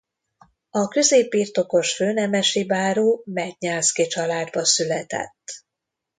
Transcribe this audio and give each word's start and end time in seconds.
A 0.69 0.87
középbirtokos 0.87 1.95
főnemesi 1.95 2.65
báró 2.65 3.21
Mednyánszky 3.25 4.07
családba 4.07 4.65
született. 4.65 5.63